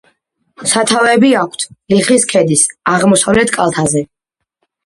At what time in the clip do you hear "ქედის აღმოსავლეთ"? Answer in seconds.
2.33-3.55